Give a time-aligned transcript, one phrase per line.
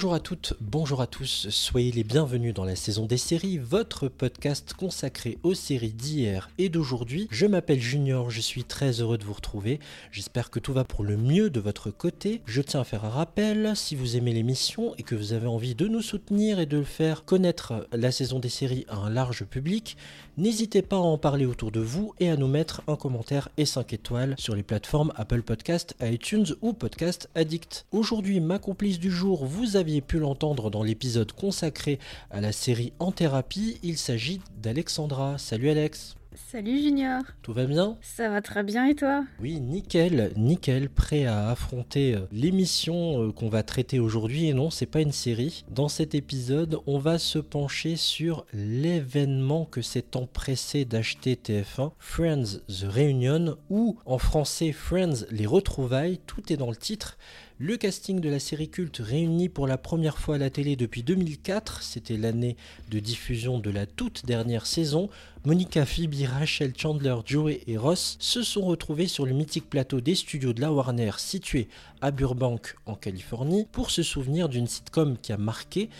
[0.00, 4.08] Bonjour à toutes, bonjour à tous, soyez les bienvenus dans la saison des séries, votre
[4.08, 7.28] podcast consacré aux séries d'hier et d'aujourd'hui.
[7.30, 9.78] Je m'appelle Junior, je suis très heureux de vous retrouver,
[10.10, 12.40] j'espère que tout va pour le mieux de votre côté.
[12.46, 15.74] Je tiens à faire un rappel, si vous aimez l'émission et que vous avez envie
[15.74, 19.98] de nous soutenir et de faire connaître la saison des séries à un large public,
[20.40, 23.66] n'hésitez pas à en parler autour de vous et à nous mettre un commentaire et
[23.66, 27.86] 5 étoiles sur les plateformes Apple Podcast, iTunes ou Podcast Addict.
[27.92, 31.98] Aujourd'hui, ma complice du jour, vous avez pu l'entendre dans l'épisode consacré
[32.30, 35.38] à la série En thérapie, il s'agit d'Alexandra.
[35.38, 36.16] Salut Alex
[36.48, 37.96] Salut Junior Tout va bien?
[38.02, 39.24] Ça va très bien et toi?
[39.40, 44.46] Oui, nickel, nickel, prêt à affronter euh, l'émission euh, qu'on va traiter aujourd'hui.
[44.48, 45.64] Et non, c'est pas une série.
[45.70, 52.58] Dans cet épisode, on va se pencher sur l'événement que s'est empressé d'acheter TF1, Friends
[52.68, 57.16] The Reunion, ou en français Friends Les Retrouvailles, tout est dans le titre.
[57.62, 61.02] Le casting de la série culte réuni pour la première fois à la télé depuis
[61.02, 62.56] 2004, c'était l'année
[62.90, 65.10] de diffusion de la toute dernière saison.
[65.44, 70.14] Monica, Phoebe, Rachel, Chandler, Joey et Ross se sont retrouvés sur le mythique plateau des
[70.14, 71.68] studios de la Warner situé
[72.00, 75.90] à Burbank en Californie pour se souvenir d'une sitcom qui a marqué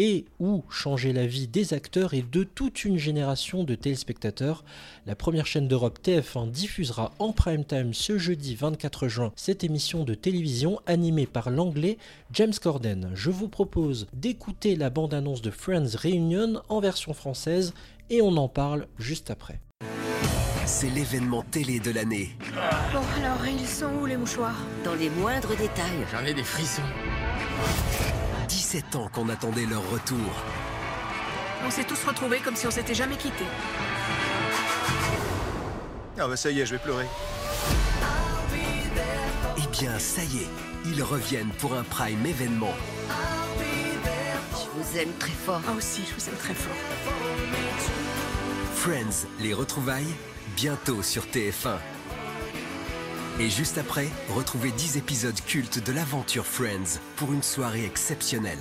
[0.00, 4.64] et ou changer la vie des acteurs et de toute une génération de téléspectateurs.
[5.04, 10.04] La première chaîne d'Europe TF1 diffusera en prime time ce jeudi 24 juin cette émission
[10.04, 11.98] de télévision animée par l'anglais
[12.32, 13.10] James Corden.
[13.14, 17.74] Je vous propose d'écouter la bande-annonce de Friends Reunion en version française
[18.08, 19.60] et on en parle juste après.
[20.64, 22.30] C'est l'événement télé de l'année.
[22.92, 24.56] Bon, alors, ils sont où les mouchoirs?
[24.82, 26.06] Dans les moindres détails.
[26.10, 26.80] J'en ai des frissons.
[28.50, 30.18] 17 ans qu'on attendait leur retour.
[31.64, 33.44] On s'est tous retrouvés comme si on s'était jamais quittés.
[36.18, 37.06] Ah bah ça y est, je vais pleurer.
[39.56, 40.48] Eh bien, ça y est,
[40.84, 42.74] ils reviennent pour un prime événement.
[44.52, 45.60] Je vous aime très fort.
[45.60, 46.76] Moi aussi, je vous aime très fort.
[48.74, 50.12] Friends, les retrouvailles,
[50.56, 51.76] bientôt sur TF1.
[53.40, 58.58] Et juste après, retrouvez 10 épisodes cultes de l'aventure Friends pour une soirée exceptionnelle.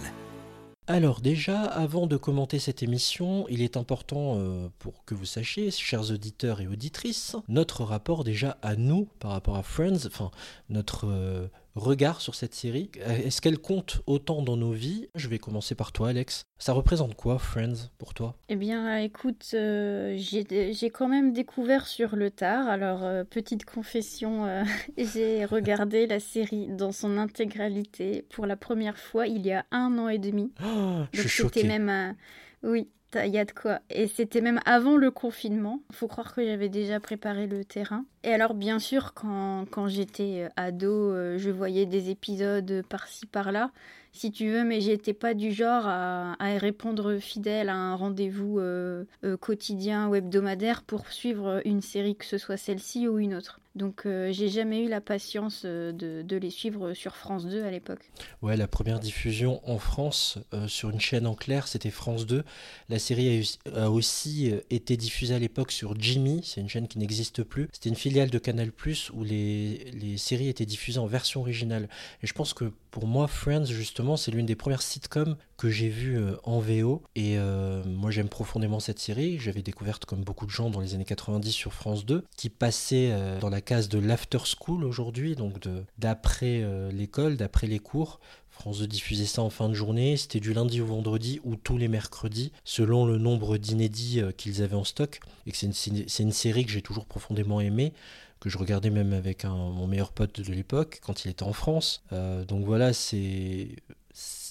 [0.87, 5.69] Alors déjà, avant de commenter cette émission, il est important euh, pour que vous sachiez,
[5.69, 10.31] chers auditeurs et auditrices, notre rapport déjà à nous par rapport à Friends, enfin
[10.69, 12.91] notre euh, regard sur cette série.
[13.05, 15.07] Est-ce qu'elle compte autant dans nos vies?
[15.15, 16.43] Je vais commencer par toi Alex.
[16.57, 18.35] Ça représente quoi Friends pour toi?
[18.49, 24.45] Eh bien écoute, euh, j'ai quand même découvert sur le tard, alors euh, petite confession,
[24.45, 24.63] euh,
[24.97, 29.97] j'ai regardé la série dans son intégralité pour la première fois il y a un
[29.97, 30.51] an et demi.
[30.63, 31.63] Oh, je suis choqué.
[31.63, 32.15] même...
[32.63, 33.79] oui, il y a de quoi.
[33.89, 35.81] Et c'était même avant le confinement.
[35.91, 38.05] Faut croire que j'avais déjà préparé le terrain.
[38.23, 43.71] Et alors, bien sûr, quand, quand j'étais ado, je voyais des épisodes par-ci par-là
[44.11, 49.05] si tu veux, mais j'étais pas du genre à, répondre fidèle à un rendez-vous euh,
[49.23, 53.59] euh, quotidien ou hebdomadaire pour suivre une série, que ce soit celle-ci ou une autre.
[53.75, 57.71] Donc euh, j'ai jamais eu la patience de, de, les suivre sur France 2 à
[57.71, 58.11] l'époque.
[58.41, 62.43] Ouais, la première diffusion en France euh, sur une chaîne en clair, c'était France 2.
[62.89, 66.97] La série a, a aussi été diffusée à l'époque sur Jimmy, c'est une chaîne qui
[66.97, 67.69] n'existe plus.
[67.71, 68.69] C'était une filiale de Canal⁇
[69.13, 71.89] où les, les séries étaient diffusées en version originale.
[72.23, 75.89] Et je pense que pour moi, Friends, justement, c'est l'une des premières sitcoms que j'ai
[75.89, 77.03] vues euh, en VO.
[77.15, 79.37] Et euh, moi, j'aime profondément cette série.
[79.39, 83.09] J'avais découverte, comme beaucoup de gens, dans les années 90 sur France 2, qui passait
[83.11, 85.55] euh, dans la case de l'after school aujourd'hui, donc
[85.97, 88.19] d'après l'école, d'après les cours.
[88.49, 91.77] France 2 diffusait ça en fin de journée, c'était du lundi au vendredi ou tous
[91.77, 95.19] les mercredis, selon le nombre d'inédits qu'ils avaient en stock.
[95.45, 97.93] Et c'est une, une, série que j'ai toujours profondément aimée
[98.39, 101.51] que je regardais même avec un, mon meilleur pote de l'époque quand il était en
[101.51, 102.03] France.
[102.11, 103.67] Donc voilà, c'est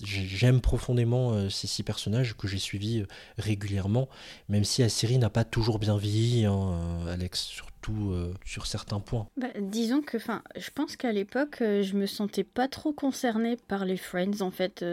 [0.05, 3.07] j'aime profondément euh, ces six personnages que j'ai suivis euh,
[3.39, 4.09] régulièrement,
[4.49, 6.77] même si la série n'a pas toujours bien vieilli, hein,
[7.09, 9.27] Alex, surtout euh, sur certains points.
[9.37, 13.85] Bah, disons que, enfin, je pense qu'à l'époque, je me sentais pas trop concernée par
[13.85, 14.85] les Friends, en fait.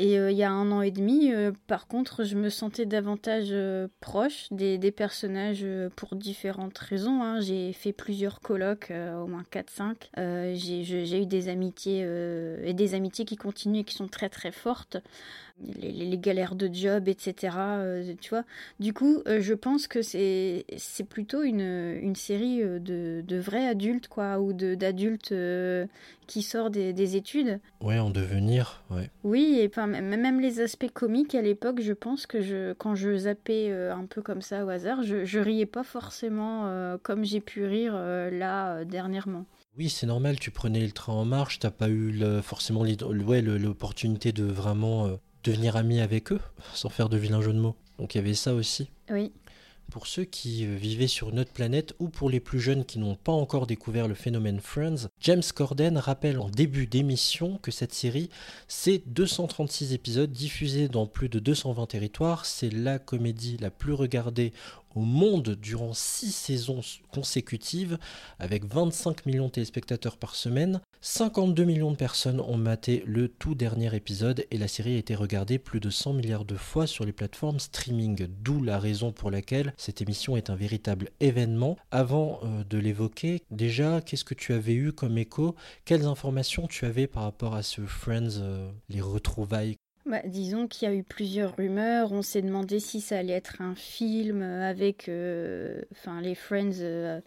[0.00, 1.32] Et il y a un an et demi,
[1.66, 3.52] par contre, je me sentais davantage
[4.00, 5.66] proche des, des personnages
[5.96, 7.20] pour différentes raisons.
[7.20, 7.40] Hein.
[7.40, 10.54] J'ai fait plusieurs colloques, au moins 4-5.
[10.54, 12.06] J'ai eu des amitiés
[12.62, 14.98] et des amitiés qui continuent et qui sont très très fortes
[15.60, 17.56] les, galères de job, etc.
[17.58, 18.44] Euh, tu vois.
[18.80, 23.38] Du coup, euh, je pense que c'est c'est plutôt une, une série euh, de, de,
[23.38, 25.34] vrais adultes, quoi, ou d'adultes
[26.26, 27.60] qui sortent des, des, études.
[27.80, 29.10] Ouais, en devenir, ouais.
[29.24, 33.72] Oui, et même les aspects comiques à l'époque, je pense que je, quand je zappais
[33.72, 37.94] un peu comme ça au hasard, je, je riais pas forcément comme j'ai pu rire
[37.94, 39.46] là dernièrement.
[39.78, 44.44] Oui, c'est normal, tu prenais le train en marche, t'as pas eu forcément l'opportunité de
[44.44, 46.40] vraiment devenir ami avec eux,
[46.74, 47.76] sans faire de vilains jeux de mots.
[47.98, 48.90] Donc il y avait ça aussi.
[49.10, 49.32] Oui.
[49.90, 52.98] Pour ceux qui euh, vivaient sur une autre planète ou pour les plus jeunes qui
[52.98, 57.94] n'ont pas encore découvert le phénomène Friends, James Corden rappelle en début d'émission que cette
[57.94, 58.28] série,
[58.68, 62.44] c'est 236 épisodes diffusés dans plus de 220 territoires.
[62.44, 64.52] C'est la comédie la plus regardée
[64.98, 66.80] au monde durant 6 saisons
[67.12, 67.98] consécutives
[68.40, 70.80] avec 25 millions de téléspectateurs par semaine.
[71.02, 75.14] 52 millions de personnes ont maté le tout dernier épisode et la série a été
[75.14, 79.30] regardée plus de 100 milliards de fois sur les plateformes streaming, d'où la raison pour
[79.30, 81.76] laquelle cette émission est un véritable événement.
[81.92, 85.54] Avant euh, de l'évoquer, déjà, qu'est-ce que tu avais eu comme écho?
[85.84, 89.76] Quelles informations tu avais par rapport à ce Friends, euh, les retrouvailles
[90.08, 92.12] bah, disons qu'il y a eu plusieurs rumeurs.
[92.12, 95.82] On s'est demandé si ça allait être un film avec euh,
[96.22, 97.20] les Friends euh,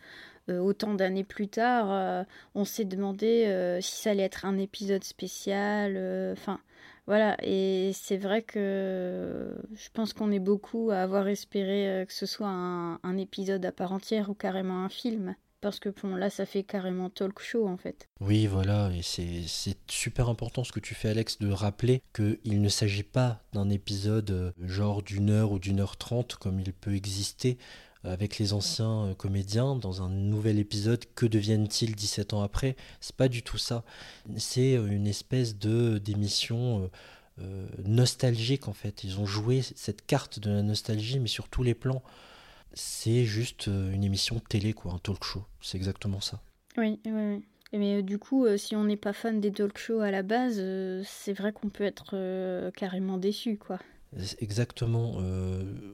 [0.49, 2.25] euh, autant d'années plus tard.
[2.55, 5.97] on s'est demandé si ça allait être un épisode spécial.
[6.33, 6.59] Enfin,
[7.07, 7.37] voilà.
[7.43, 12.49] Et c'est vrai que je pense qu'on est beaucoup à avoir espéré que ce soit
[12.49, 17.09] un épisode à part entière ou carrément un film parce que là, ça fait carrément
[17.09, 18.09] talk show en fait.
[18.19, 22.69] Oui, voilà, et c'est super important ce que tu fais, Alex, de rappeler qu'il ne
[22.69, 26.95] s'agit pas d'un épisode euh, genre d'une heure ou d'une heure trente comme il peut
[26.95, 27.57] exister
[28.03, 31.05] avec les anciens euh, comédiens dans un nouvel épisode.
[31.15, 32.75] Que deviennent-ils 17 ans après?
[32.99, 33.83] C'est pas du tout ça.
[34.37, 36.89] C'est euh, une espèce de d'émission.
[37.85, 39.03] nostalgique en fait.
[39.03, 42.03] Ils ont joué cette carte de la nostalgie, mais sur tous les plans
[42.73, 45.43] c'est juste euh, une émission de télé, quoi, un talk show.
[45.61, 46.41] C'est exactement ça.
[46.77, 47.45] Oui, oui, oui.
[47.73, 50.23] Mais euh, du coup, euh, si on n'est pas fan des talk shows à la
[50.23, 50.61] base,
[51.05, 53.79] c'est vrai qu'on peut être carrément déçu, quoi.
[54.39, 55.21] Exactement,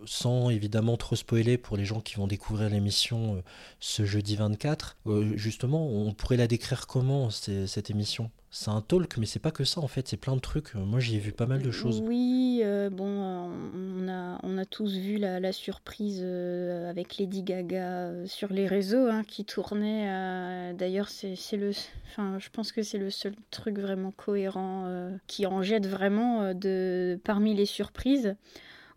[0.08, 3.44] sans évidemment trop spoiler pour les gens qui vont découvrir l'émission
[3.80, 4.98] ce jeudi 24.
[5.36, 8.32] justement, on pourrait la décrire comment cette émission?
[8.50, 10.74] C'est un talk, mais c'est pas que ça en fait, c'est plein de trucs.
[10.76, 12.02] Moi j'y ai vu pas mal de choses.
[12.06, 18.08] Oui, euh, bon, on a, on a tous vu la, surprise euh, avec Lady Gaga
[18.08, 20.74] euh, sur les réseaux hein, qui tournait.
[20.74, 21.72] D'ailleurs, c'est le,
[22.10, 24.90] enfin, je pense que c'est le seul truc vraiment cohérent
[25.28, 28.36] qui en jette vraiment de parmi les surprises.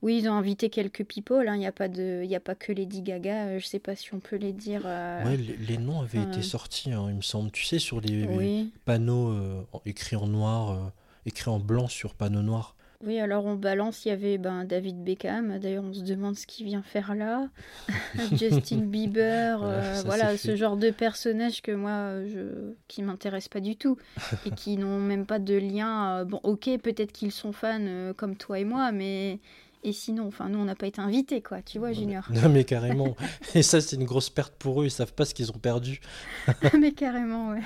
[0.02, 1.46] Oui, ils ont invité quelques people.
[1.46, 1.56] Hein.
[1.56, 2.24] Il n'y a, pas de...
[2.24, 3.46] y a pas que Lady Gaga.
[3.46, 4.82] Euh, je ne sais pas si on peut les dire.
[4.86, 7.50] Euh, ouais, les, noms avaient été sortis, hein, il me semble.
[7.50, 10.92] Tu sais, sur les, panneaux euh, écrits en noir,
[11.26, 12.76] écrits en blanc sur panneau noir.
[13.02, 16.46] Oui, alors on balance, il y avait ben, David Beckham, d'ailleurs on se demande ce
[16.46, 17.48] qu'il vient faire là,
[18.36, 19.58] Justin Bieber,
[20.04, 22.74] voilà, ce genre de personnages que moi, je...
[22.88, 23.96] qui m'intéressent pas du tout,
[24.46, 28.58] et qui n'ont même pas de lien, bon ok, peut-être qu'ils sont fans comme toi
[28.58, 29.40] et moi, mais
[29.82, 32.22] et sinon, enfin, nous, on n'a pas été invités, quoi, tu vois, Junior.
[32.30, 33.16] Non, mais carrément.
[33.54, 34.86] Et ça, c'est une grosse perte pour eux.
[34.86, 36.00] Ils savent pas ce qu'ils ont perdu.
[36.78, 37.62] mais carrément, ouais.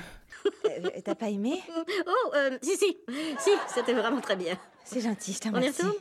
[0.65, 1.61] Euh, t'as pas aimé?
[2.05, 2.97] Oh, euh, si, si.
[3.39, 4.55] Si, c'était vraiment très bien.
[4.83, 5.93] C'est gentil, je t'en On y retourne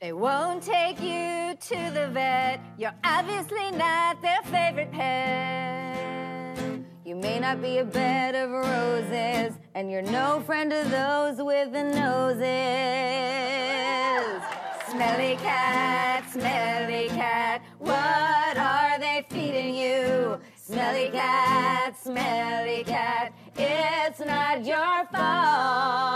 [0.00, 2.60] They won't take you to the vet.
[2.78, 5.98] You're obviously not their favorite pet.
[7.04, 11.72] You may not be a bed of roses, and you're no friend of those with
[11.72, 12.44] the noses.
[14.90, 20.38] Smelly cat, smelly cat, what are they feeding you?
[20.56, 26.08] Smelly cat, smelly cat, it's not your fault.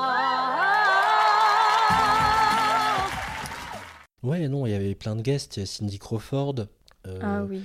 [4.23, 5.57] Ouais, non, il y avait plein de guests.
[5.57, 6.67] Il y a Cindy Crawford.
[7.07, 7.19] Euh...
[7.23, 7.63] Ah oui.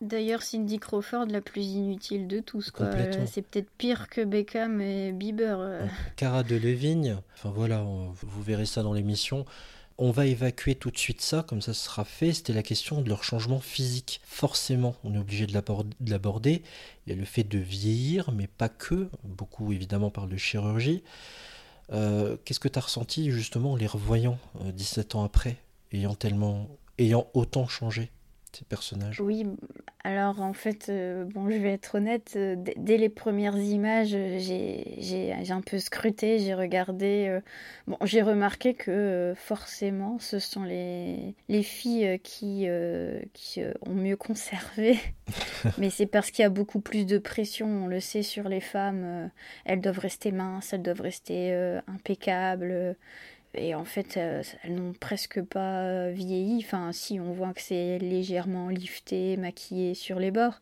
[0.00, 2.70] D'ailleurs, Cindy Crawford, la plus inutile de tous.
[2.70, 2.90] Quoi.
[3.26, 5.58] C'est peut-être pire que Beckham et Bieber.
[5.58, 5.86] Euh.
[6.16, 9.46] Cara de Levigne, enfin voilà, vous verrez ça dans l'émission.
[9.96, 12.32] On va évacuer tout de suite ça, comme ça sera fait.
[12.32, 14.20] C'était la question de leur changement physique.
[14.24, 15.52] Forcément, on est obligé de
[16.10, 16.62] l'aborder.
[17.06, 19.08] Il y a le fait de vieillir, mais pas que.
[19.22, 21.04] Beaucoup évidemment parlent de chirurgie.
[21.92, 25.58] Euh, qu'est-ce que tu as ressenti justement en les revoyant 17 euh, ans après,
[25.92, 28.10] ayant tellement, ayant autant changé?
[28.58, 29.20] Tes personnages?
[29.20, 29.46] Oui,
[30.04, 34.38] alors en fait, euh, bon, je vais être honnête, euh, dès les premières images, euh,
[34.38, 37.26] j'ai un peu scruté, j'ai regardé.
[37.28, 37.40] euh,
[37.86, 42.66] bon, j'ai remarqué que forcément, ce sont les, les filles qui,
[43.32, 44.98] qui ont mieux conservé.
[45.78, 48.60] Mais c'est parce qu'il y a beaucoup plus de pression, on le sait, sur les
[48.60, 49.30] femmes.
[49.64, 51.52] elles doivent rester minces, elles doivent rester
[51.88, 52.96] impeccables.
[53.54, 56.62] Et en fait, euh, elles n'ont presque pas euh, vieilli.
[56.64, 60.60] Enfin, si, on voit que c'est légèrement lifté, maquillé sur les bords.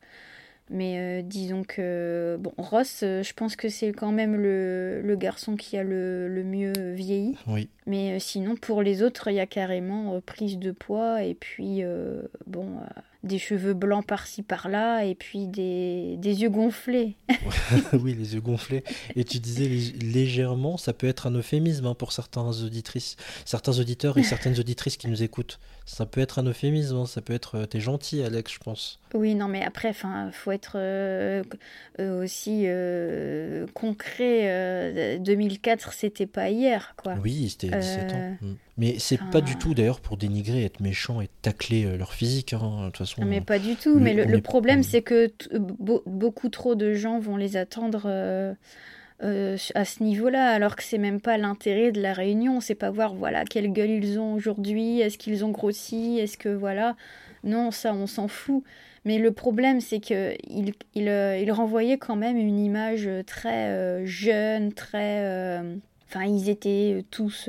[0.71, 5.17] Mais euh, disons que, bon, Ross, euh, je pense que c'est quand même le, le
[5.17, 7.37] garçon qui a le, le mieux vieilli.
[7.47, 7.69] Oui.
[7.87, 11.83] Mais euh, sinon, pour les autres, il y a carrément prise de poids et puis,
[11.83, 17.17] euh, bon, euh, des cheveux blancs par-ci par-là et puis des, des yeux gonflés.
[17.93, 18.83] oui, les yeux gonflés.
[19.15, 23.79] Et tu disais lég- légèrement, ça peut être un euphémisme hein, pour certains auditrices, certains
[23.79, 25.59] auditeurs et certaines auditrices qui nous écoutent.
[25.95, 27.59] Ça peut être un euphémisme, hein, ça peut être.
[27.59, 28.99] euh, T'es gentil, Alex, je pense.
[29.13, 31.43] Oui, non, mais après, enfin, faut être euh,
[32.01, 34.51] euh, aussi euh, concret.
[34.51, 37.15] euh, 2004, c'était pas hier, quoi.
[37.23, 38.37] Oui, c'était 17 ans.
[38.41, 38.53] Mm.
[38.79, 42.55] Mais c'est enfin- pas du tout d'ailleurs pour dénigrer, être méchant et tacler leur physique.
[42.55, 42.81] hein.
[42.81, 43.21] De toute façon.
[43.21, 43.97] Non, mais pas du tout.
[43.97, 45.31] le- Mais le, problème, on- c'est que
[46.07, 48.55] beaucoup trop de gens vont les attendre
[49.23, 52.61] euh, à ce niveau-là, alors que c'est même pas l'intérêt de la réunion.
[52.61, 56.49] C'est pas voir, voilà, quelle gueule ils ont aujourd'hui, est-ce qu'ils ont grossi, est-ce que,
[56.49, 56.97] voilà.
[57.45, 58.63] Non, ça, on s'en fout.
[59.05, 60.75] Mais le problème, c'est que il,
[61.09, 65.61] euh, renvoyait quand même une image très euh, jeune, très...
[66.09, 67.49] Enfin, ils étaient tous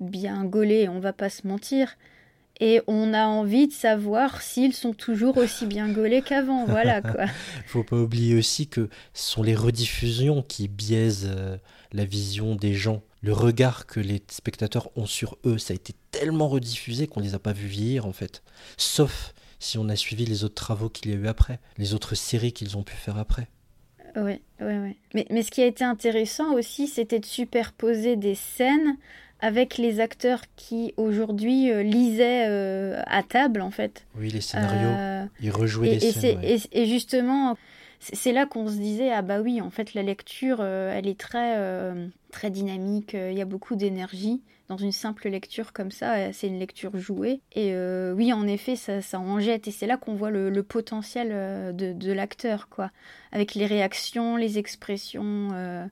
[0.00, 1.96] bien gaulés, on va pas se mentir.
[2.60, 7.24] Et on a envie de savoir s'ils sont toujours aussi bien gaulés qu'avant, voilà quoi.
[7.66, 11.56] Faut pas oublier aussi que ce sont les rediffusions qui biaisent euh,
[11.92, 13.02] la vision des gens.
[13.22, 17.34] Le regard que les spectateurs ont sur eux, ça a été tellement rediffusé qu'on les
[17.34, 18.42] a pas vus vieillir en fait.
[18.76, 22.14] Sauf si on a suivi les autres travaux qu'il y a eu après, les autres
[22.14, 23.48] séries qu'ils ont pu faire après.
[24.16, 24.96] Oui, oui, oui.
[25.14, 28.96] Mais, mais ce qui a été intéressant aussi, c'était de superposer des scènes
[29.42, 34.06] avec les acteurs qui aujourd'hui euh, lisaient euh, à table en fait.
[34.18, 36.38] Oui, les scénarios, Euh, ils rejouaient et, les et scènes.
[36.38, 36.56] ouais.
[36.72, 37.56] et- et justement,
[38.00, 41.56] c'est là qu'on se disait ah bah oui, en fait la lecture, elle est très
[42.32, 43.12] très dynamique.
[43.14, 46.32] Il y a beaucoup d'énergie dans une simple lecture comme ça.
[46.32, 47.40] C'est une lecture jouée.
[47.56, 49.66] Et euh, oui, en effet, ça, ça en jette.
[49.66, 52.90] Et c'est là qu'on voit le, le potentiel de, de l'acteur, quoi,
[53.32, 55.48] avec les réactions, les expressions.
[55.54, 55.84] euh,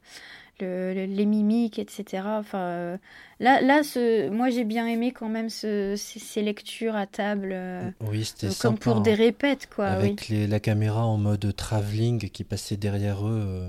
[0.61, 2.23] le- le- les mimiques, etc.
[2.27, 2.99] Enfin, euh,
[3.41, 7.51] là, là ce, moi j'ai bien aimé quand même ce- ces, ces lectures à table.
[7.53, 8.69] euh, Oui, c'était euh, sympa.
[8.69, 9.01] comme pour hein.
[9.03, 9.87] des répètes, quoi.
[9.99, 10.07] oui.
[10.07, 13.43] Avec les- la caméra en mode travelling qui passait derrière eux.
[13.47, 13.69] euh,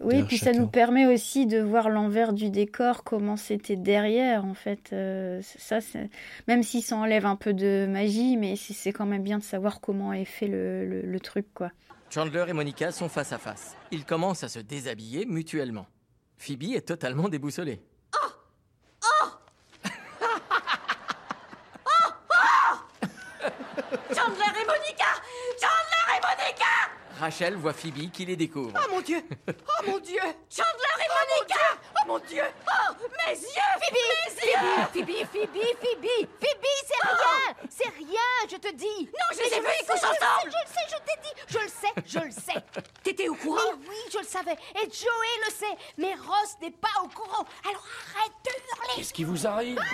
[0.00, 4.44] Oui, derrière puis ça nous permet aussi de voir l'envers du décor, comment c'était derrière,
[4.44, 4.90] en fait.
[4.92, 5.78] Euh, ça,
[6.48, 9.42] même si ça enlève un peu de magie, mais c'est c'est quand même bien de
[9.42, 11.70] savoir comment est fait le, le- le truc, quoi.
[12.10, 13.74] Chandler et Monica sont face à face.
[13.90, 15.86] Ils commencent à se déshabiller mutuellement.
[16.38, 17.80] Phoebe est totalement déboussolée.
[24.14, 25.10] Chandler et Monica!
[25.60, 26.72] Chandler et Monica!
[27.18, 28.72] Rachel voit Phoebe qui les découvre.
[28.76, 29.22] Oh mon dieu!
[29.48, 30.20] Oh mon dieu!
[30.50, 31.64] Chandler et Monica!
[31.94, 32.42] Oh mon dieu!
[32.68, 32.92] Oh
[33.26, 33.72] mes yeux!
[33.80, 33.96] Phoebe!
[34.26, 34.86] Mes yeux!
[34.92, 36.55] Phoebe, Phoebe, Phoebe, Phoebe, rien,
[38.50, 39.04] je te dis.
[39.06, 40.50] Non, je les ai vus, ils couchent je le sais, ensemble.
[40.50, 42.82] Je le sais, je t'ai dit, je le sais, je le sais.
[43.02, 43.60] T'étais au courant?
[43.80, 44.52] Oui, oui, je le savais.
[44.74, 47.44] Et Joey le sait, mais Ross n'est pas au courant.
[47.68, 47.84] Alors
[48.16, 48.94] arrête de hurler.
[48.96, 49.78] Qu'est-ce qui vous arrive?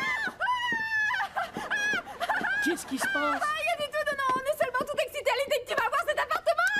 [2.65, 3.43] Qu'est-ce qui se passe?
[3.43, 5.87] Rien du tout, non, non, on est seulement tout excités à l'idée que tu vas
[5.87, 6.73] avoir cet appartement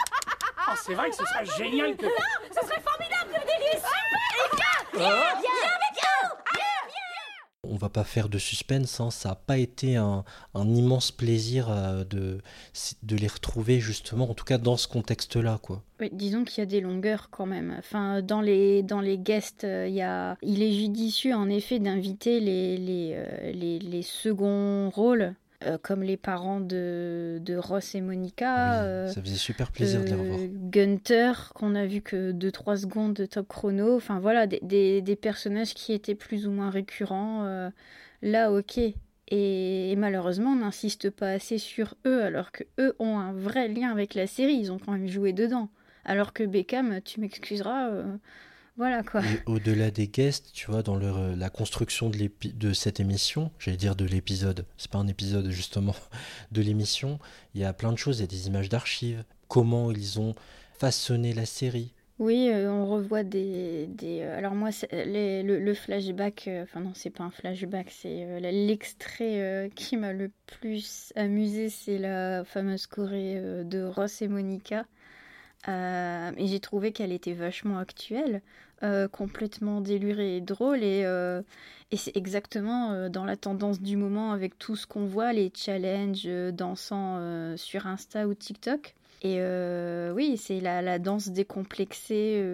[0.57, 2.07] Ah, C'est vrai que ce serait génial que...
[2.07, 2.13] Non,
[2.55, 5.35] ce serait formidable, le délice Et viens Ah.
[5.41, 6.85] Viens Viens avec nous Viens
[7.65, 12.05] On va pas faire de suspense, hein, ça n'a pas été un, immense plaisir euh,
[12.05, 12.41] de,
[13.03, 15.59] de les retrouver justement, en tout cas dans ce contexte-là.
[15.63, 15.83] quoi.
[16.13, 17.75] Disons qu'il y a des longueurs quand même.
[17.79, 20.37] Enfin, dans les, dans les guests, euh, il y a...
[20.43, 25.35] il est judicieux en effet d'inviter les, les, euh, les, les seconds rôles,
[25.67, 28.55] euh, comme les parents de, de Ross et Monica.
[28.55, 30.39] Oui, euh, ça faisait super plaisir de les revoir.
[30.41, 33.97] euh, Gunter, qu'on a vu que 2-3 secondes de top chrono.
[33.97, 37.45] Enfin voilà, des, des, des personnages qui étaient plus ou moins récurrents.
[38.23, 38.79] là, ok.
[38.79, 43.69] Et, et malheureusement, on n'insiste pas assez sur eux, alors que eux ont un vrai
[43.69, 44.55] lien avec la série.
[44.57, 45.71] Ils ont quand même joué dedans.
[46.05, 47.91] Alors que Beckham, tu m'excuseras,
[48.77, 49.23] voilà quoi.
[49.47, 53.97] Au-delà des guests, tu vois, dans leur, euh, la construction de, cette émission, j'allais dire
[53.97, 55.95] de l'épisode, c'est pas un épisode justement,
[56.53, 57.19] de l'émission,
[57.55, 60.35] il y a plein de choses, il y a des images d'archives, comment ils ont
[60.79, 61.93] façonné la série.
[62.19, 63.87] Oui, euh, on revoit des.
[63.89, 66.47] des euh, alors, moi, les- le, le flashback.
[66.47, 71.99] euh, Enfin, non, c'est pas un flashback, c'est l'extrait qui m'a le plus amusé, c'est
[71.99, 74.85] la fameuse choré euh, de Ross et Monica.
[75.69, 78.43] Euh, et j'ai trouvé qu'elle était vachement actuelle,
[78.83, 80.83] euh, complètement délurée et drôle.
[80.83, 81.43] Et, euh,
[81.95, 86.27] c'est exactement euh, dans la tendance du moment avec tout ce qu'on voit, les challenges
[86.53, 88.95] dansant sur Insta ou TikTok.
[89.23, 89.41] Et
[90.13, 92.45] oui, c'est la, la danse décomplexée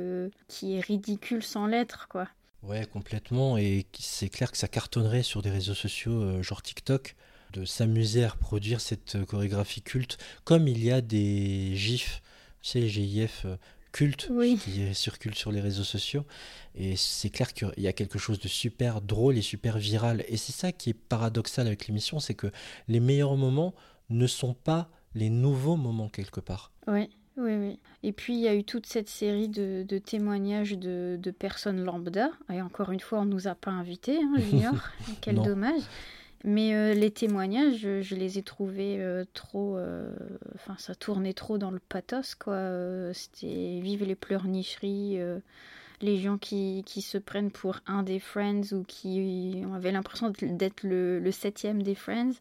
[0.48, 2.28] qui est ridicule sans l'être, quoi.
[2.62, 3.56] Ouais, complètement.
[3.56, 7.16] Et c'est clair que ça cartonnerait sur des réseaux sociaux genre TikTok
[7.54, 12.20] de s'amuser à reproduire cette chorégraphie culte, comme il y a des GIFs,
[12.62, 13.56] sais, les GIF euh,
[13.92, 14.58] cultes Oui.
[14.62, 16.24] qui circulent sur les réseaux sociaux.
[16.74, 20.24] Et c'est clair qu'il y a quelque chose de super drôle et super viral.
[20.28, 22.48] Et c'est ça qui est paradoxal avec l'émission, c'est que
[22.88, 23.74] les meilleurs moments
[24.10, 26.70] ne sont pas les nouveaux moments quelque part.
[26.86, 27.78] Oui, oui, oui.
[28.02, 31.82] Et puis, il y a eu toute cette série de, de témoignages de, de personnes
[31.84, 32.30] lambda.
[32.52, 34.74] Et encore une fois, on ne nous a pas invités, hein, Junior.
[35.20, 35.42] Quel Non.
[35.44, 35.82] dommage.
[36.44, 39.76] Mais euh, les témoignages, je, je les ai trouvés euh, trop...
[39.76, 40.10] euh,
[40.54, 42.54] Enfin, ça tournait trop dans le pathos, quoi.
[42.54, 45.40] Euh, C'était vive les pleurnicheries, euh,
[46.00, 50.32] les gens qui, qui se prennent pour un des Friends ou qui on avait l'impression
[50.40, 52.34] d'être le, le septième des Friends.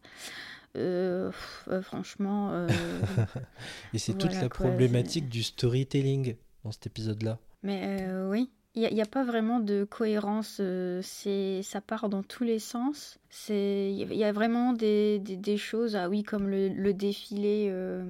[0.76, 2.50] Euh, pff, euh, franchement...
[2.52, 2.68] euh,
[3.94, 7.38] Et c'est toute la quoi, problématique du storytelling dans cet épisode-là.
[7.64, 8.48] Mais euh, oui,
[8.86, 10.58] il n'y a, pas vraiment de cohérence.
[10.60, 13.18] euh, ça part dans tous les sens.
[13.48, 18.04] Il y a- vraiment des, des, choses, ah oui, comme le, le défilé euh,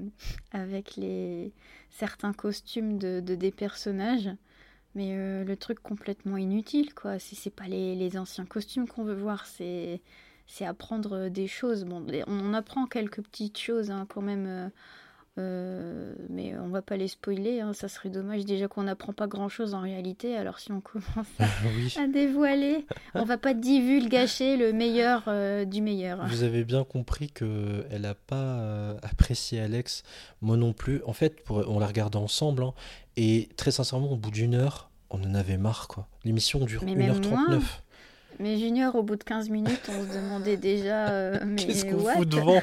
[0.52, 1.52] avec les
[1.90, 4.30] certains costumes de, de des personnages.
[4.94, 7.18] Mais euh, le truc complètement inutile, quoi.
[7.18, 10.00] C'est, pas les, les anciens costumes qu'on veut voir, c'est,
[10.60, 11.84] apprendre des choses.
[11.84, 14.70] Bon, on apprend quelques petites choses hein, quand même.
[15.38, 19.26] Euh, mais on va pas les spoiler, hein, ça serait dommage déjà qu'on n'apprend pas
[19.26, 20.37] grand chose en réalité.
[20.37, 21.07] Alors si on commence
[21.38, 21.45] à,
[21.76, 21.95] oui.
[21.99, 26.26] à dévoiler, on va pas divulgacher le meilleur euh, du meilleur.
[26.28, 30.02] Vous avez bien compris que elle a pas euh, apprécié Alex,
[30.42, 31.00] moi non plus.
[31.07, 32.75] En fait, pour- on l'a regardé ensemble, hein,
[33.16, 36.07] et très sincèrement, au bout d'une heure, on en avait marre, quoi.
[36.25, 37.28] L'émission dure Mais même 1h39.
[37.30, 37.61] moins.
[38.40, 41.09] Mais Junior, au bout de 15 minutes, on se demandait déjà.
[41.09, 42.61] euh, mais Qu'est-ce qu'on fout devant?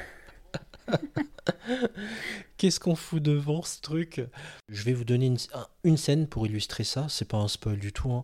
[2.58, 4.22] Qu'est-ce qu'on fout devant ce truc?
[4.70, 7.08] Je vais vous donner une, un- une scène pour illustrer ça.
[7.10, 8.12] C'est pas un spoil du tout.
[8.12, 8.24] hein.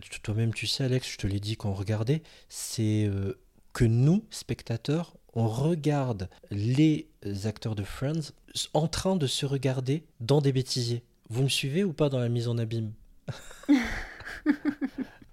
[0.00, 2.22] Tu- toi-même, tu sais, Alex, je te l'ai dit quand on regardait.
[2.48, 3.38] C'est euh,
[3.72, 7.08] que nous, spectateurs, on regarde les
[7.44, 8.32] acteurs de Friends
[8.74, 11.02] en train de se regarder dans des bêtisiers.
[11.30, 12.92] Vous me suivez ou pas dans la mise en abîme?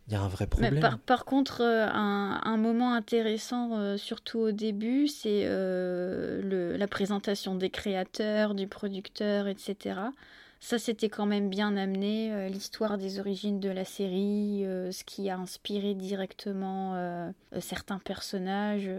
[0.09, 0.81] Il y a un vrai Mais problème.
[0.81, 6.87] par, par contre, euh, un, un moment intéressant, euh, surtout au début, c'est euh, la
[6.87, 10.11] présentation des créateurs, du producteur, etc.
[10.59, 15.37] Ça, c'était quand même bien amené, l'histoire des origines de la série, ce qui a
[15.37, 17.31] inspiré directement
[17.61, 18.89] certains personnages.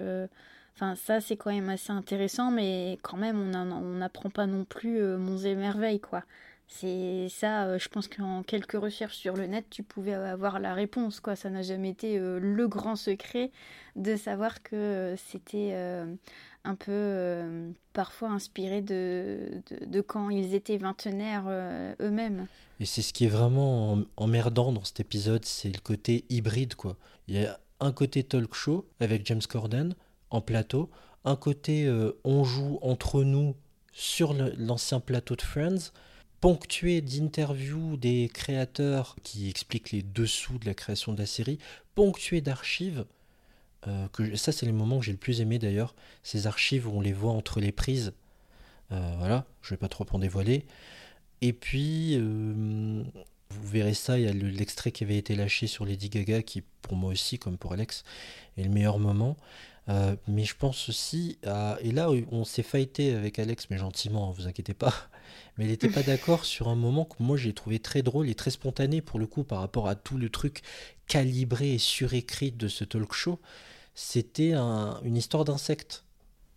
[0.74, 4.46] Enfin, ça, c'est quand même assez intéressant, mais quand même, on en- on n'apprend pas
[4.46, 6.22] non plus monts et merveilles, quoi.
[6.72, 10.72] C'est ça, euh, je pense qu'en quelques recherches sur le net, tu pouvais avoir la
[10.72, 11.34] réponse, quoi.
[11.34, 13.50] Ça n'a jamais été euh, le grand secret
[13.96, 15.74] de savoir que euh, c'était
[16.62, 19.60] un peu parfois inspiré de,
[20.06, 21.48] quand ils étaient vingtenaires
[22.00, 22.46] eux-mêmes.
[22.78, 26.76] Et c'est ce qui est vraiment em- emmerdant dans cet épisode, c'est le côté hybride,
[26.76, 26.96] quoi.
[27.26, 29.94] Il y a un côté talk show avec James Corden
[30.30, 30.88] en plateau,
[31.24, 33.56] un côté on joue entre nous
[33.92, 35.92] sur l'ancien plateau de Friends,
[36.40, 41.58] ponctué d'interviews des créateurs qui expliquent les dessous de la création de la série,
[41.94, 43.04] ponctué d'archives.
[43.88, 45.94] euh, que ça, c'est les moments que j'ai le plus aimé d'ailleurs.
[46.22, 48.12] Ces archives où on les voit entre les prises.
[48.92, 50.66] Euh, voilà, je vais pas trop en dévoiler.
[51.42, 53.02] Et puis, euh,
[53.50, 56.42] vous verrez ça, il y a le- l'extrait qui avait été lâché sur Lady Gaga,
[56.42, 58.04] qui pour moi aussi, comme pour Alex,
[58.58, 59.36] est le meilleur moment.
[60.28, 61.76] Mais je pense aussi à...
[61.82, 64.94] Et là, on s'est fighté avec Alex, mais gentiment, hein, vous inquiétez pas.
[65.58, 68.34] Mais il n'était pas d'accord sur un moment que moi j'ai trouvé très drôle et
[68.34, 70.62] très spontané pour le coup par rapport à tout le truc
[71.06, 73.38] calibré et surécrit de ce talk show.
[73.94, 76.04] C'était un- une histoire d'insectes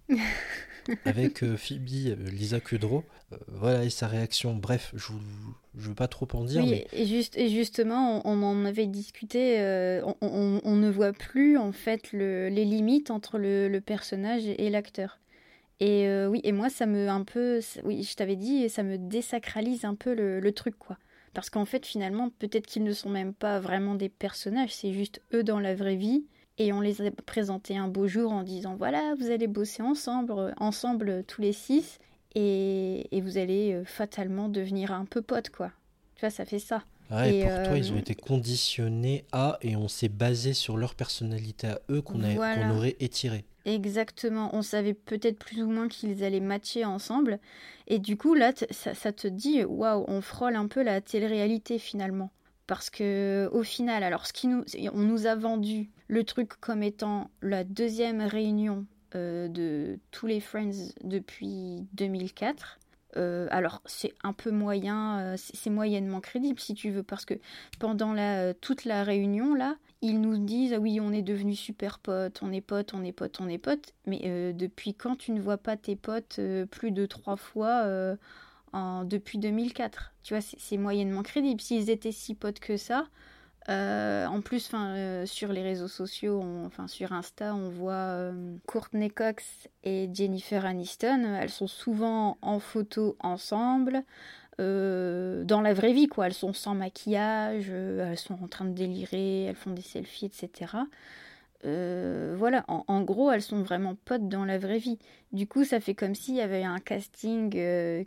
[1.05, 3.03] avec euh, Phoebe, euh, Lisa Kudrow.
[3.31, 4.53] Euh, voilà, et sa réaction.
[4.55, 8.43] Bref, je ne veux pas trop en dire, Oui, mais et, juste, et justement, on,
[8.43, 9.57] on en avait discuté,
[10.05, 14.43] on, on- on ne voit plus en fait le- les limites entre le, le personnage
[14.45, 15.19] et l'acteur.
[15.79, 18.97] Et euh, oui, et moi, ça me un peu, oui, je t'avais dit, ça me
[18.97, 20.97] désacralise un peu le, le truc, quoi.
[21.33, 25.21] Parce qu'en fait, finalement, peut-être qu'ils ne sont même pas vraiment des personnages, c'est juste
[25.33, 26.25] eux dans la vraie vie.
[26.59, 30.33] Et on les a présentés un beau jour en disant voilà, vous allez bosser ensemble,
[30.37, 31.97] euh, ensemble tous les six,
[32.35, 35.71] et, et vous allez euh, fatalement devenir un peu potes, quoi.
[36.19, 36.83] vois, ça fait ça.
[37.11, 40.77] Ouais, Et, pour toi, ils ont euh, été conditionnés à et on s'est basé sur
[40.77, 42.55] leur personnalité à eux qu'on a- Voilà.
[42.69, 43.45] qu'on aurait étiré.
[43.65, 47.39] Exactement, on savait peut-être plus ou moins qu'ils allaient matcher ensemble.
[47.87, 51.79] Et du coup, là, ça, ça te dit, waouh, on frôle un peu la télé-réalité
[51.79, 52.31] finalement.
[52.67, 56.83] Parce que au final, alors ce qui nous, on nous a vendu le truc comme
[56.83, 62.79] étant la deuxième réunion euh, de tous les Friends depuis 2004.
[63.17, 67.35] Euh, alors c'est un peu moyen, euh, c'est moyennement crédible si tu veux, parce que
[67.79, 71.59] pendant la, euh, toute la réunion là, ils nous disent ah oui on est devenus
[71.59, 75.31] super potes, on est potes, on est potes, on est potes, mais depuis quand tu
[75.31, 76.39] ne vois pas tes potes
[76.71, 77.85] plus de trois fois
[78.73, 81.61] en, depuis 2004 Tu vois, c'est moyennement crédible.
[81.61, 83.07] S'ils étaient si potes que ça,
[83.69, 89.09] euh, en plus, euh, sur les réseaux sociaux, enfin sur Insta, on voit euh, Courtney
[89.09, 91.37] Cox et Jennifer Aniston.
[91.39, 94.03] Elles sont souvent en photo ensemble.
[94.59, 96.27] dans la vraie vie, quoi.
[96.27, 100.75] Elles sont sans maquillage, elles sont en train de délirer, elles font des selfies, etc.
[101.63, 104.99] Voilà, en, gros, elles sont vraiment potes dans la vraie vie.
[105.31, 107.49] Du coup, ça fait comme s'il y avait un casting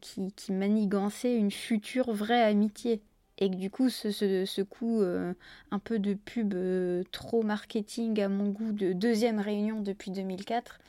[0.00, 3.02] qui, qui manigançait une future vraie amitié.
[3.38, 5.34] Et que du coup, ce, ce, coup euh,
[5.70, 10.80] un peu de pub euh, trop marketing à mon goût de deuxième réunion depuis 2004,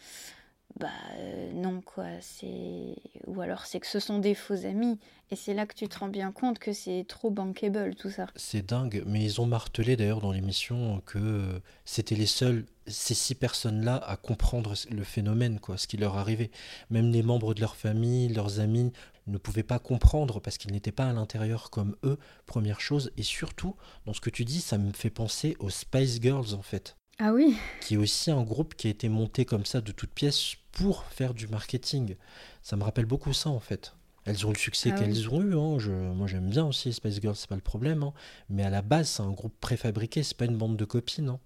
[0.80, 5.00] bah euh, non quoi, c'est ou alors c'est que ce sont des faux amis
[5.32, 8.28] et c'est là que tu te rends bien compte que c'est trop bankable tout ça.
[8.36, 13.36] C'est dingue, mais ils ont martelé d'ailleurs dans l'émission que c'était les seuls, ces six
[13.36, 16.52] personnes-là, à comprendre le phénomène, quoi, ce qui leur arrivait.
[16.92, 18.94] Même les membres de leur famille, leurs amis,
[19.28, 23.12] ne pouvaient pas comprendre parce qu'ils n'étaient pas à l'intérieur comme eux, première chose.
[23.18, 26.62] Et surtout, dans ce que tu dis, ça me fait penser aux Spice Girls en
[26.62, 26.96] fait.
[27.20, 30.12] Ah oui qui est aussi un groupe qui a été monté comme ça de toutes
[30.12, 32.16] pièces pour faire du marketing.
[32.62, 33.94] Ça me rappelle beaucoup ça en fait.
[34.26, 35.34] Elles ont le succès Ah qu'elles oui.
[35.34, 35.56] ont eu.
[35.58, 35.80] hein.
[35.80, 38.04] Je, moi j'aime bien aussi Spice Girls, c'est pas le problème.
[38.04, 38.14] hein.
[38.50, 41.30] Mais à la base, c'est un groupe préfabriqué, c'est pas une bande de copines.
[41.30, 41.40] hein.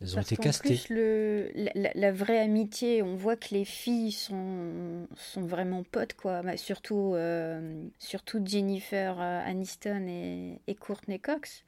[0.00, 0.84] Elles ont Parce été castées.
[0.86, 1.50] plus, le,
[1.94, 6.42] la, vraie amitié, on voit que les filles sont, sont vraiment potes, quoi.
[6.42, 11.64] Bah, surtout, euh, surtout Jennifer euh, Aniston et, et Courtney Cox.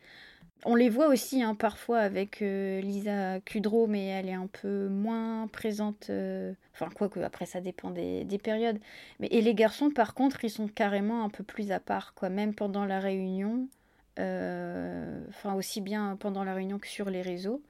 [0.64, 4.88] On les voit aussi hein, parfois avec euh, Lisa Kudrow, mais elle est un peu
[4.88, 6.10] moins présente.
[6.10, 8.78] euh, Enfin, quoique, après, ça dépend des, des périodes.
[9.20, 12.28] Mais, et les garçons, par contre, ils sont carrément un peu plus à part, quoi.
[12.28, 13.68] Même pendant la réunion,
[14.18, 17.62] enfin, aussi bien pendant la réunion que sur les réseaux.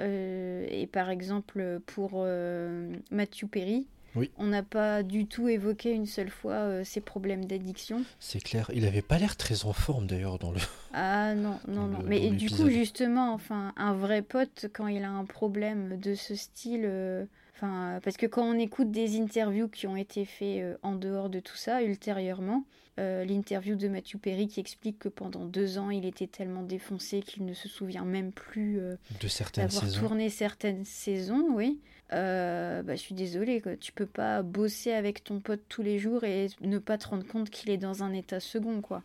[0.00, 4.30] Euh, et par exemple, pour euh, Matthew Perry, Oui.
[4.38, 8.02] on n'a pas du tout évoqué une seule fois euh, ses problèmes d'addiction.
[8.18, 8.70] C'est clair.
[8.74, 10.58] Il avait pas l'air très en forme d'ailleurs dans le.
[10.94, 11.98] Ah non, non, non.
[12.02, 16.14] le- Mais du coup, justement, enfin, un vrai pote, quand il a un problème de
[16.14, 17.24] ce style, euh,
[17.54, 21.40] enfin, parce que quand on écoute des interviews qui ont été faites en dehors de
[21.40, 22.64] tout ça, ultérieurement,
[23.00, 27.22] euh, l'interview de Matthew Perry qui explique que pendant deux ans, il était tellement défoncé
[27.22, 30.00] qu'il ne se souvient même plus euh, de certaines d'avoir saisons.
[30.00, 31.80] tourné certaines saisons, oui.
[32.12, 33.76] Euh, bah, je suis désolée, quoi.
[33.76, 37.26] tu peux pas bosser avec ton pote tous les jours et ne pas te rendre
[37.26, 39.02] compte qu'il est dans un état second, quoi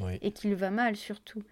[0.00, 0.18] Oui.
[0.22, 1.42] et qu'il va mal surtout.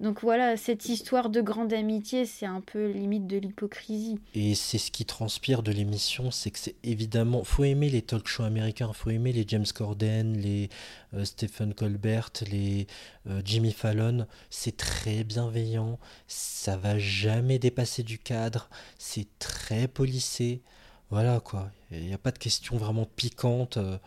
[0.00, 4.18] Donc voilà, cette histoire de grande amitié, c'est un peu limite de l'hypocrisie.
[4.34, 8.26] Et c'est ce qui transpire de l'émission, c'est que c'est évidemment, faut aimer les talk
[8.26, 10.70] shows américains, faut aimer les James Corden, les
[11.12, 12.86] euh, Stephen Colbert, les
[13.28, 14.26] euh, Jimmy Fallon.
[14.48, 20.62] C'est très bienveillant, ça va jamais dépasser du cadre, c'est très policé.
[21.10, 23.76] Voilà quoi, il n'y a pas de questions vraiment piquantes.
[23.76, 23.98] euh,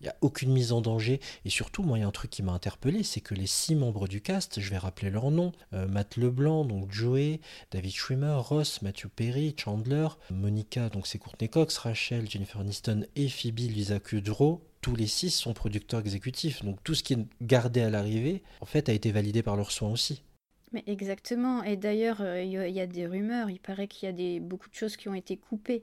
[0.00, 1.20] il n'y a aucune mise en danger.
[1.44, 3.74] Et surtout, moi, il y a un truc qui m'a interpellé, c'est que les six
[3.74, 8.36] membres du cast, je vais rappeler leurs noms, euh, Matt Leblanc, donc Joey, David Schwimmer,
[8.38, 14.00] Ross, Matthew Perry, Chandler, Monica, donc c'est Courtney Cox, Rachel, Jennifer Aniston et Phoebe Lisa
[14.00, 14.62] Kudrow.
[14.80, 16.64] Tous les six sont producteurs exécutifs.
[16.64, 19.72] Donc tout ce qui est gardé à l'arrivée, en fait, a été validé par leurs
[19.72, 20.22] soins aussi.
[20.72, 23.88] Mais exactement, et d'ailleurs, euh, il y, a- il y a des rumeurs, il paraît
[23.88, 25.82] qu'il y a des, beaucoup de choses qui ont été coupées,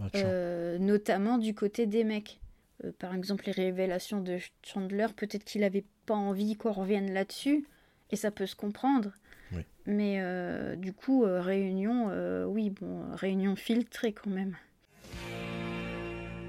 [0.00, 0.22] Ah, tiens.
[0.24, 2.40] euh, notamment du côté des mecs.
[2.84, 7.66] Euh, par exemple, les révélations de Chandler, peut-être qu'il avait pas envie qu'on revienne là-dessus,
[8.10, 9.10] et ça peut se comprendre.
[9.52, 9.62] Oui.
[9.86, 14.56] Mais euh, du coup, euh, réunion, euh, oui, bon, réunion filtrée quand même.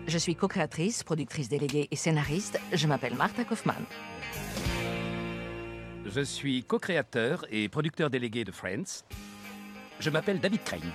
[0.07, 2.59] Je suis co-créatrice, productrice déléguée et scénariste.
[2.73, 3.83] Je m'appelle Martha Kaufmann.
[6.05, 9.03] Je suis co-créateur et producteur délégué de Friends.
[9.99, 10.91] Je m'appelle David Crane.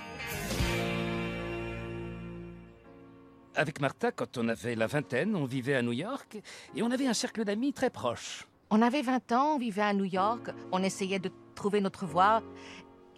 [3.59, 6.37] Avec Martha, quand on avait la vingtaine, on vivait à New York
[6.77, 8.47] et on avait un cercle d'amis très proche.
[8.69, 12.41] On avait 20 ans, on vivait à New York, on essayait de trouver notre voie.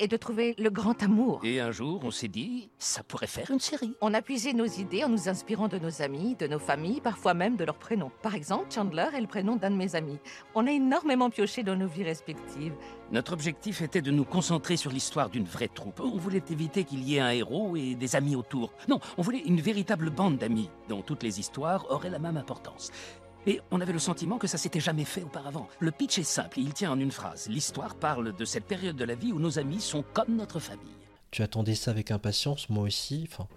[0.01, 1.41] Et de trouver le grand amour.
[1.43, 3.93] Et un jour, on s'est dit, ça pourrait faire une série.
[4.01, 7.35] On a puisé nos idées en nous inspirant de nos amis, de nos familles, parfois
[7.35, 8.11] même de leurs prénoms.
[8.23, 10.17] Par exemple, Chandler est le prénom d'un de mes amis.
[10.55, 12.73] On a énormément pioché dans nos vies respectives.
[13.11, 15.99] Notre objectif était de nous concentrer sur l'histoire d'une vraie troupe.
[15.99, 18.73] On voulait éviter qu'il y ait un héros et des amis autour.
[18.87, 22.89] Non, on voulait une véritable bande d'amis, dont toutes les histoires auraient la même importance.
[23.47, 25.67] Et on avait le sentiment que ça s'était jamais fait auparavant.
[25.79, 27.47] Le pitch est simple, il tient en une phrase.
[27.49, 30.93] L'histoire parle de cette période de la vie où nos amis sont comme notre famille.
[31.31, 33.27] Tu attendais ça avec impatience, moi aussi.
[33.31, 33.47] Enfin,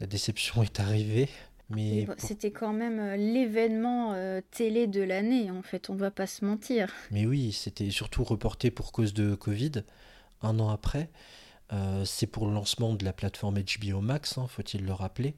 [0.00, 1.28] la déception est arrivée.
[1.68, 6.26] Mais c'était quand même euh, l'événement euh, télé de l'année, en fait, on va pas
[6.26, 6.92] se mentir.
[7.10, 9.82] Mais oui, c'était surtout reporté pour cause de Covid,
[10.42, 11.10] un an après.
[11.72, 15.34] Euh, c'est pour le lancement de la plateforme HBO Max, hein, faut-il le rappeler.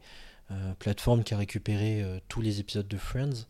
[0.79, 3.47] plateforme qui a récupéré tous les épisodes de Friends.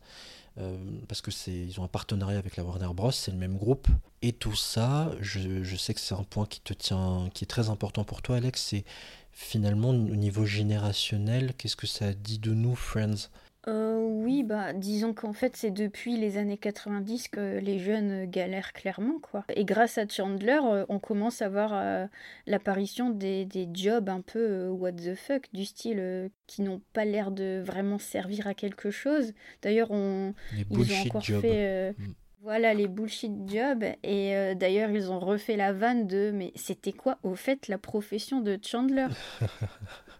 [1.07, 3.87] Parce que c'est ils ont un partenariat avec la Warner Bros, c'est le même groupe.
[4.21, 7.47] Et tout ça, je, je sais que c'est un point qui te tient, qui est
[7.47, 8.83] très important pour toi, Alex, c'est
[9.31, 13.29] finalement, au niveau générationnel, qu'est-ce que ça dit de nous, Friends?
[13.69, 18.73] Euh, oui, bah disons qu'en fait c'est depuis les années 90 que les jeunes galèrent
[18.73, 19.45] clairement quoi.
[19.55, 22.07] Et grâce à Chandler, euh, on commence à voir euh,
[22.47, 27.31] l'apparition des, des, jobs un peu what the fuck du style qui n'ont pas l'air
[27.31, 29.33] de vraiment servir à quelque chose.
[29.61, 30.33] D'ailleurs, on
[30.71, 32.13] ils ont encore fait mm.
[32.41, 33.83] Voilà les bullshit jobs.
[34.03, 37.77] Et euh, d'ailleurs, ils ont refait la vanne de mais c'était quoi au fait la
[37.77, 39.07] profession de Chandler?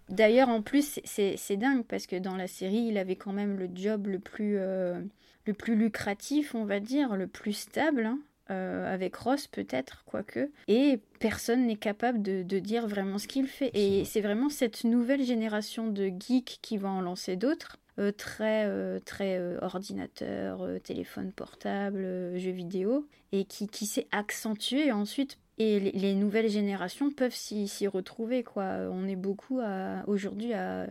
[0.09, 3.69] D'ailleurs, en plus, c'est dingue parce que dans la série, il avait quand même le
[3.73, 4.99] job le plus, euh,
[5.45, 8.05] le plus lucratif, on va dire, le plus stable.
[8.05, 8.19] Hein,
[8.51, 10.49] euh, avec Ross peut-être, quoique.
[10.67, 13.69] Et personne n'est capable de, de, dire vraiment ce qu'il fait.
[13.75, 17.77] Et c'est vraiment cette nouvelle génération de geeks qui va en lancer d'autres.
[17.99, 18.67] Euh, très,
[19.01, 21.99] très ordinateur, téléphone portable,
[22.39, 25.37] jeux vidéo, et qui, qui s'est accentué ensuite.
[25.59, 28.43] Et les, nouvelles générations peuvent s'y retrouver.
[28.43, 28.63] quoi.
[28.91, 29.59] On est beaucoup
[30.07, 30.87] aujourd'hui à,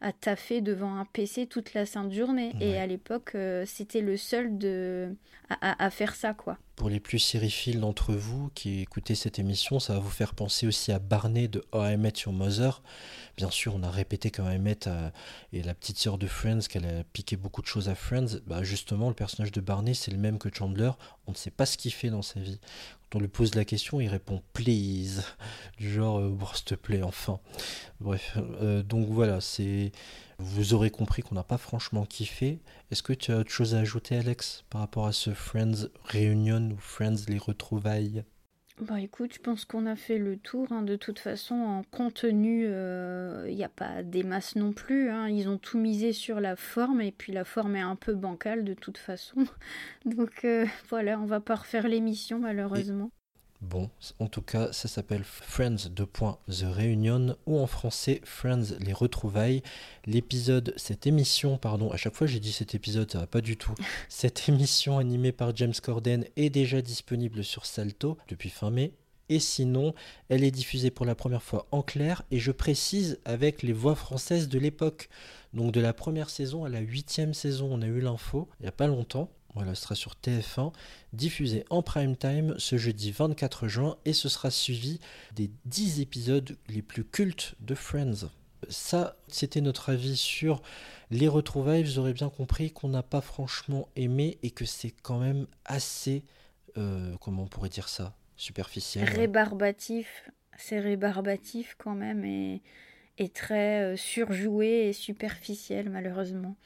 [0.00, 2.52] à taffer devant un PC toute la sainte journée.
[2.60, 5.12] Et à l'époque, c'était le seul de,
[5.60, 6.34] à, à, faire ça.
[6.34, 6.58] quoi.
[6.76, 10.66] Pour les plus sériphiles d'entre vous qui écoutez cette émission, ça va vous faire penser
[10.66, 12.82] aussi à Barney de How I Met Your Mother.
[13.36, 15.10] Bien sûr, on a répété quand Emmett euh,
[15.52, 18.38] et la petite sœur de Friends qu'elle a piqué beaucoup de choses à Friends.
[18.46, 20.90] Bah justement, le personnage de Barney, c'est le même que Chandler.
[21.26, 22.58] On ne sait pas ce qu'il fait dans sa vie.
[23.14, 25.22] On lui pose la question, il répond please,
[25.78, 27.40] du genre euh, s'il te plaît, enfin.
[28.00, 29.92] Bref, euh, donc voilà, c'est.
[30.38, 32.60] Vous aurez compris qu'on n'a pas franchement kiffé.
[32.90, 36.70] Est-ce que tu as autre chose à ajouter, Alex, par rapport à ce Friends Reunion
[36.72, 38.24] ou Friends les retrouvailles?
[38.82, 40.66] Bah écoute, je pense qu'on a fait le tour.
[40.70, 40.82] Hein.
[40.82, 45.10] De toute façon, en contenu, il euh, n'y a pas des masses non plus.
[45.10, 45.28] Hein.
[45.28, 48.64] Ils ont tout misé sur la forme et puis la forme est un peu bancale
[48.64, 49.46] de toute façon.
[50.04, 53.10] Donc euh, voilà, on va pas refaire l'émission malheureusement.
[53.62, 55.88] Bon, en tout cas, ça s'appelle Friends
[56.48, 59.62] The Reunion ou en français Friends les retrouvailles.
[60.04, 63.56] L'épisode, cette émission, pardon, à chaque fois j'ai dit cet épisode, ça va pas du
[63.56, 63.74] tout.
[64.08, 68.94] Cette émission animée par James Corden est déjà disponible sur Salto depuis fin mai.
[69.28, 69.94] Et sinon,
[70.28, 73.94] elle est diffusée pour la première fois en clair et je précise avec les voix
[73.94, 75.08] françaises de l'époque.
[75.54, 78.68] Donc de la première saison à la huitième saison, on a eu l'info il n'y
[78.68, 79.30] a pas longtemps.
[79.54, 80.72] Voilà, ce sera sur TF1,
[81.12, 84.98] diffusé en prime time ce jeudi 24 juin et ce sera suivi
[85.34, 88.30] des 10 épisodes les plus cultes de Friends.
[88.68, 90.62] Ça, c'était notre avis sur
[91.10, 91.82] les retrouvailles.
[91.82, 96.24] Vous aurez bien compris qu'on n'a pas franchement aimé et que c'est quand même assez,
[96.78, 99.08] euh, comment on pourrait dire ça, superficiel.
[99.08, 102.62] Rébarbatif, c'est rébarbatif quand même et,
[103.34, 106.56] très euh, surjoué et superficiel malheureusement.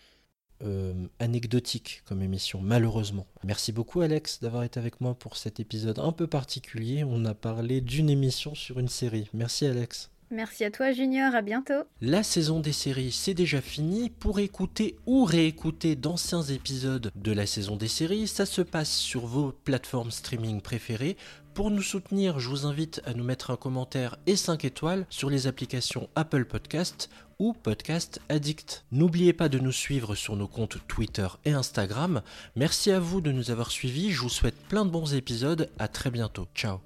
[0.62, 3.26] Euh, anecdotique comme émission, malheureusement.
[3.44, 7.04] Merci beaucoup Alex d'avoir été avec moi pour cet épisode un peu particulier.
[7.04, 9.28] On a parlé d'une émission sur une série.
[9.34, 10.10] Merci Alex.
[10.30, 11.84] Merci à toi Junior, à bientôt.
[12.00, 14.08] La saison des séries, c'est déjà fini.
[14.08, 19.26] Pour écouter ou réécouter d'anciens épisodes de la saison des séries, ça se passe sur
[19.26, 21.16] vos plateformes streaming préférées.
[21.56, 25.30] Pour nous soutenir, je vous invite à nous mettre un commentaire et 5 étoiles sur
[25.30, 28.84] les applications Apple Podcast ou Podcast Addict.
[28.92, 32.20] N'oubliez pas de nous suivre sur nos comptes Twitter et Instagram.
[32.56, 34.12] Merci à vous de nous avoir suivis.
[34.12, 35.70] Je vous souhaite plein de bons épisodes.
[35.78, 36.46] À très bientôt.
[36.54, 36.80] Ciao.